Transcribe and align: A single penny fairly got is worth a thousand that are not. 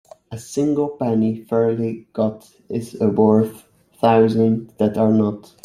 A 0.31 0.39
single 0.39 0.89
penny 0.89 1.43
fairly 1.43 2.07
got 2.13 2.51
is 2.69 2.95
worth 2.99 3.67
a 3.93 3.97
thousand 3.99 4.73
that 4.79 4.97
are 4.97 5.13
not. 5.13 5.53